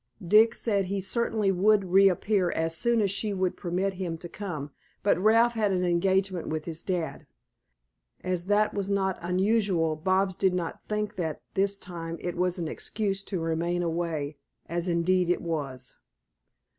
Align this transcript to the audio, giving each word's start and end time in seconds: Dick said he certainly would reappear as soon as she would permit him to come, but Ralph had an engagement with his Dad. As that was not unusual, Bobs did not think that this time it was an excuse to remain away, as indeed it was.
Dick 0.27 0.55
said 0.55 0.85
he 0.85 0.99
certainly 0.99 1.51
would 1.51 1.91
reappear 1.91 2.49
as 2.49 2.75
soon 2.75 3.01
as 3.01 3.11
she 3.11 3.35
would 3.35 3.55
permit 3.55 3.93
him 3.93 4.17
to 4.17 4.27
come, 4.27 4.71
but 5.03 5.15
Ralph 5.19 5.53
had 5.53 5.71
an 5.71 5.85
engagement 5.85 6.47
with 6.47 6.65
his 6.65 6.81
Dad. 6.81 7.27
As 8.21 8.45
that 8.45 8.73
was 8.73 8.89
not 8.89 9.19
unusual, 9.21 9.95
Bobs 9.95 10.35
did 10.35 10.55
not 10.55 10.81
think 10.89 11.17
that 11.17 11.39
this 11.53 11.77
time 11.77 12.17
it 12.19 12.35
was 12.35 12.57
an 12.57 12.67
excuse 12.67 13.21
to 13.21 13.39
remain 13.41 13.83
away, 13.83 14.37
as 14.65 14.87
indeed 14.87 15.29
it 15.29 15.39
was. 15.43 15.99